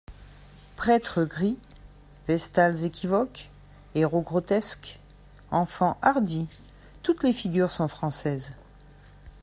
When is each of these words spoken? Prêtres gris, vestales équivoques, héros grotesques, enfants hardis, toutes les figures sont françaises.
Prêtres 0.77 1.25
gris, 1.25 1.59
vestales 2.27 2.85
équivoques, 2.85 3.51
héros 3.93 4.21
grotesques, 4.23 4.99
enfants 5.51 5.95
hardis, 6.01 6.47
toutes 7.03 7.21
les 7.23 7.33
figures 7.33 7.71
sont 7.71 7.87
françaises. 7.87 8.55